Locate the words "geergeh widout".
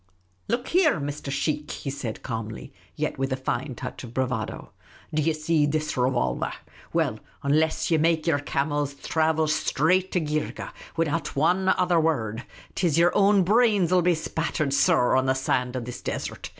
10.19-11.35